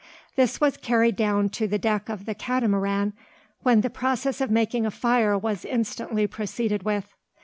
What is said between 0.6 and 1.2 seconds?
carried